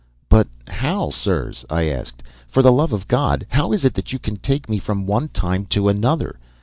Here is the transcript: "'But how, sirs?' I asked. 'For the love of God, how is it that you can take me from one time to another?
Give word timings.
"'But 0.29 0.47
how, 0.67 1.11
sirs?' 1.11 1.63
I 1.69 1.83
asked. 1.87 2.23
'For 2.47 2.63
the 2.63 2.71
love 2.71 2.91
of 2.91 3.07
God, 3.07 3.45
how 3.49 3.71
is 3.71 3.85
it 3.85 3.93
that 3.93 4.11
you 4.11 4.17
can 4.17 4.37
take 4.37 4.67
me 4.67 4.79
from 4.79 5.05
one 5.05 5.27
time 5.27 5.65
to 5.67 5.89
another? 5.89 6.39